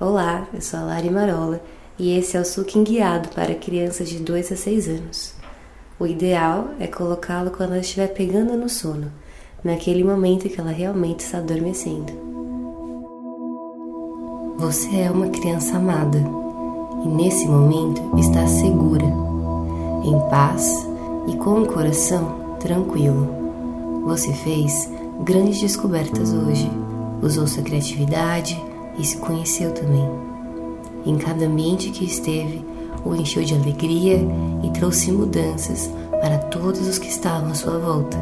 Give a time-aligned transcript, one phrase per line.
[0.00, 1.60] Olá, eu sou a Lari Marola
[1.96, 5.34] e esse é o Suquim Guiado para crianças de 2 a 6 anos.
[6.00, 9.12] O ideal é colocá-lo quando ela estiver pegando no sono,
[9.62, 12.12] naquele momento que ela realmente está adormecendo.
[14.58, 16.18] Você é uma criança amada
[17.04, 20.88] e nesse momento está segura, em paz
[21.28, 24.02] e com o coração tranquilo.
[24.06, 24.90] Você fez
[25.20, 26.68] grandes descobertas hoje,
[27.22, 28.60] usou sua criatividade
[28.98, 30.08] e se conheceu também.
[31.04, 32.64] Em cada ambiente que esteve,
[33.04, 34.26] o encheu de alegria
[34.62, 38.16] e trouxe mudanças para todos os que estavam à sua volta.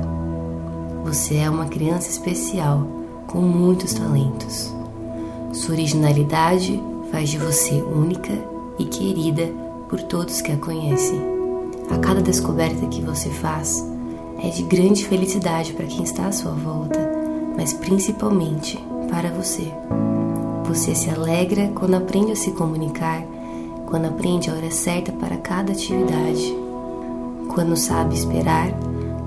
[1.04, 2.86] Você é uma criança especial,
[3.26, 4.74] com muitos talentos.
[5.52, 8.32] Sua originalidade faz de você única
[8.78, 9.52] e querida
[9.88, 11.20] por todos que a conhecem.
[11.90, 13.86] A cada descoberta que você faz
[14.42, 16.98] é de grande felicidade para quem está à sua volta,
[17.56, 19.70] mas principalmente para você.
[20.66, 23.22] Você se alegra quando aprende a se comunicar,
[23.86, 26.56] quando aprende a hora certa para cada atividade,
[27.54, 28.68] quando sabe esperar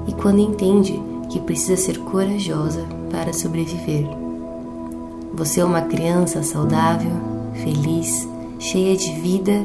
[0.08, 4.08] e quando entende que precisa ser corajosa para sobreviver.
[5.34, 7.12] Você é uma criança saudável,
[7.54, 8.28] feliz,
[8.58, 9.64] cheia de vida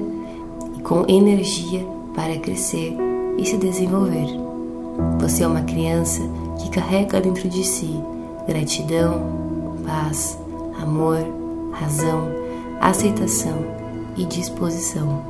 [0.77, 2.97] e com energia para crescer
[3.39, 4.27] e se desenvolver.
[5.21, 6.21] Você é uma criança
[6.59, 7.99] que carrega dentro de si
[8.47, 9.23] gratidão,
[9.87, 10.39] paz,
[10.83, 11.40] amor,
[11.73, 12.29] razão,
[12.81, 13.59] aceitação
[14.17, 15.23] e disposição.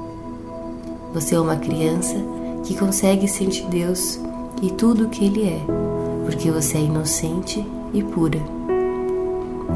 [1.13, 2.17] Você é uma criança
[2.65, 4.21] que consegue sentir Deus
[4.63, 5.61] e tudo o que Ele é,
[6.25, 8.41] porque você é inocente e pura.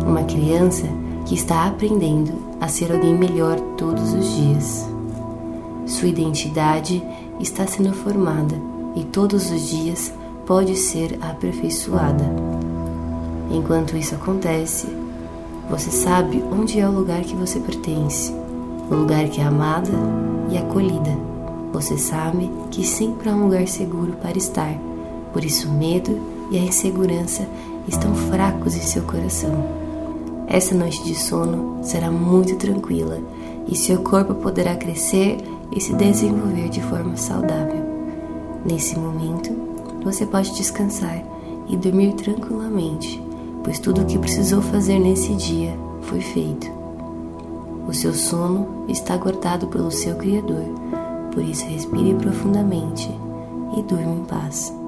[0.06, 0.86] Uma criança
[1.26, 4.88] que está aprendendo a ser alguém melhor todos os dias.
[5.86, 7.02] Sua identidade
[7.40, 8.54] está sendo formada
[8.94, 10.12] e todos os dias
[10.46, 12.24] pode ser aperfeiçoada.
[13.50, 14.86] Enquanto isso acontece,
[15.68, 18.32] você sabe onde é o lugar que você pertence,
[18.90, 19.90] o lugar que é amada
[20.50, 21.16] e acolhida.
[21.72, 24.78] Você sabe que sempre há um lugar seguro para estar,
[25.32, 27.48] por isso o medo e a insegurança
[27.88, 29.52] estão fracos em seu coração.
[30.46, 33.18] Essa noite de sono será muito tranquila
[33.66, 35.38] e seu corpo poderá crescer
[35.74, 37.82] e se desenvolver de forma saudável.
[38.64, 39.50] Nesse momento,
[40.04, 41.24] você pode descansar
[41.68, 43.20] e dormir tranquilamente
[43.64, 46.70] pois tudo o que precisou fazer nesse dia foi feito.
[47.88, 50.64] O seu sono está guardado pelo seu Criador,
[51.32, 53.10] por isso respire profundamente
[53.76, 54.83] e durma em paz.